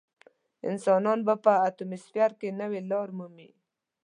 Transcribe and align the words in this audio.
انسان 0.69 1.17
به 1.27 1.33
په 1.45 1.51
اتموسفیر 1.67 2.31
کې 2.39 2.49
نوې 2.61 2.81
لارې 2.91 3.13
مومي. 3.17 3.49